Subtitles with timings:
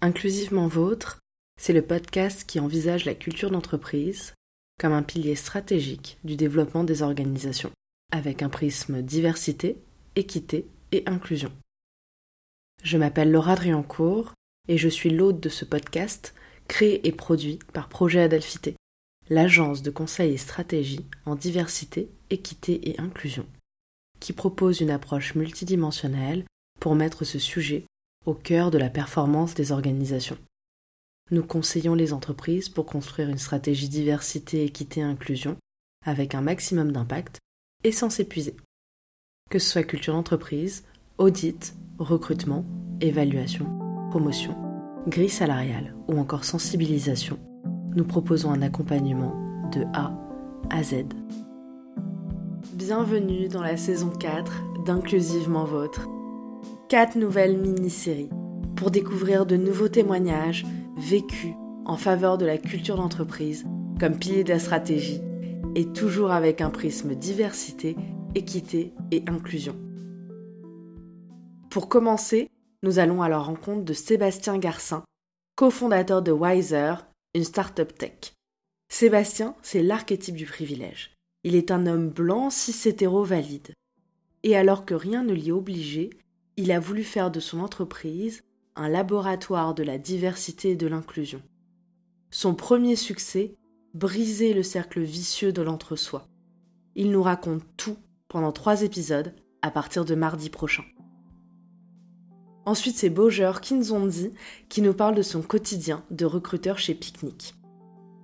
[0.00, 1.18] Inclusivement Vôtre,
[1.60, 4.32] c'est le podcast qui envisage la culture d'entreprise
[4.78, 7.72] comme un pilier stratégique du développement des organisations,
[8.12, 9.76] avec un prisme diversité,
[10.14, 11.50] équité et inclusion.
[12.84, 14.34] Je m'appelle Laura Driancourt
[14.68, 16.32] et je suis l'hôte de ce podcast
[16.68, 18.76] créé et produit par Projet Adelphité,
[19.30, 23.46] l'agence de conseil et stratégie en diversité, équité et inclusion,
[24.20, 26.44] qui propose une approche multidimensionnelle
[26.78, 27.84] pour mettre ce sujet
[28.28, 30.36] au cœur de la performance des organisations.
[31.30, 35.56] Nous conseillons les entreprises pour construire une stratégie diversité, équité inclusion
[36.04, 37.38] avec un maximum d'impact
[37.84, 38.54] et sans s'épuiser.
[39.48, 40.84] Que ce soit culture d'entreprise,
[41.16, 42.66] audit, recrutement,
[43.00, 43.64] évaluation,
[44.10, 44.54] promotion,
[45.06, 47.38] grille salariale ou encore sensibilisation,
[47.96, 49.34] nous proposons un accompagnement
[49.70, 50.12] de A
[50.68, 51.06] à Z.
[52.74, 56.06] Bienvenue dans la saison 4 d'Inclusivement Vôtre
[56.88, 58.30] quatre nouvelles mini-séries
[58.74, 60.64] pour découvrir de nouveaux témoignages
[60.96, 63.66] vécus en faveur de la culture d'entreprise
[64.00, 65.20] comme pilier de la stratégie
[65.74, 67.94] et toujours avec un prisme diversité,
[68.34, 69.76] équité et inclusion.
[71.68, 72.48] Pour commencer,
[72.82, 75.04] nous allons à la rencontre de Sébastien Garcin,
[75.56, 76.94] cofondateur de Wiser,
[77.34, 78.32] une start-up tech.
[78.90, 81.12] Sébastien, c'est l'archétype du privilège.
[81.44, 83.74] Il est un homme blanc cis-hétéro valide.
[84.42, 86.10] Et alors que rien ne l'y obligeait,
[86.58, 88.42] il a voulu faire de son entreprise
[88.74, 91.40] un laboratoire de la diversité et de l'inclusion.
[92.30, 93.54] Son premier succès,
[93.94, 96.26] briser le cercle vicieux de l'entre-soi.
[96.96, 100.82] Il nous raconte tout pendant trois épisodes à partir de mardi prochain.
[102.66, 104.32] Ensuite, c'est Boger Kinzondi
[104.68, 107.54] qui nous parle de son quotidien de recruteur chez Picnic.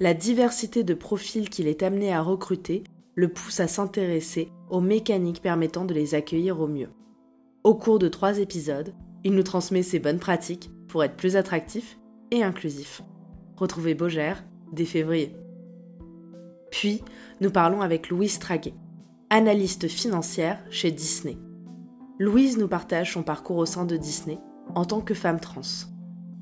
[0.00, 2.84] La diversité de profils qu'il est amené à recruter
[3.14, 6.90] le pousse à s'intéresser aux mécaniques permettant de les accueillir au mieux.
[7.64, 11.98] Au cours de trois épisodes, il nous transmet ses bonnes pratiques pour être plus attractif
[12.30, 13.02] et inclusif.
[13.56, 15.34] Retrouvez Beaugère dès février.
[16.70, 17.02] Puis,
[17.40, 18.74] nous parlons avec Louise Traguet,
[19.28, 21.36] analyste financière chez Disney.
[22.20, 24.38] Louise nous partage son parcours au sein de Disney
[24.74, 25.62] en tant que femme trans,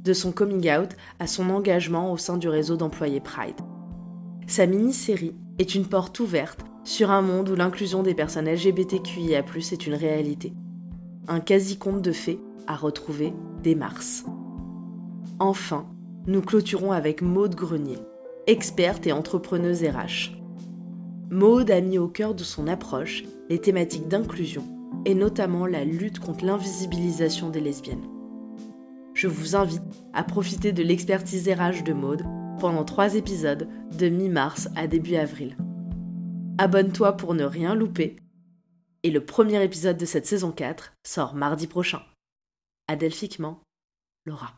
[0.05, 3.61] de son coming out à son engagement au sein du réseau d'employés Pride.
[4.47, 9.87] Sa mini-série est une porte ouverte sur un monde où l'inclusion des personnes LGBTQIA+ est
[9.87, 10.53] une réalité
[11.29, 13.33] un quasi-conte de fées à retrouver
[13.63, 14.25] dès mars.
[15.39, 15.87] Enfin,
[16.27, 17.99] nous clôturons avec Maude Grenier,
[18.47, 20.33] experte et entrepreneuse RH.
[21.31, 24.65] Maude a mis au cœur de son approche les thématiques d'inclusion
[25.05, 28.07] et notamment la lutte contre l'invisibilisation des lesbiennes.
[29.15, 29.83] Je vous invite
[30.13, 32.23] à profiter de l'expertise RH de Maude
[32.59, 35.57] pendant trois épisodes de mi-mars à début avril.
[36.59, 38.17] Abonne-toi pour ne rien louper
[39.07, 42.03] et le premier épisode de cette saison 4 sort mardi prochain.
[42.89, 43.63] Adelphiquement,
[44.25, 44.57] Laura.